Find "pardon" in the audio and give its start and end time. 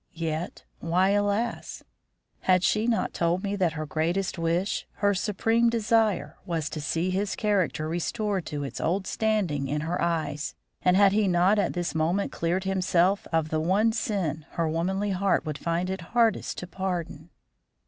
16.65-17.29